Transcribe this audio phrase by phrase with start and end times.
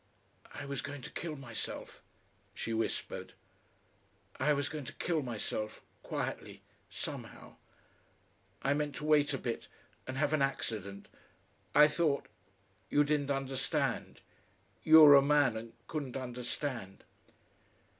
[0.55, 2.01] "I was going to kill myself,"
[2.55, 3.33] she whispered.
[4.39, 7.57] "I was going to kill myself quietly somehow.
[8.63, 9.67] I meant to wait a bit
[10.07, 11.07] and have an accident.
[11.75, 12.27] I thought
[12.89, 14.21] you didn't understand.
[14.81, 17.03] You were a man, and couldn't understand...."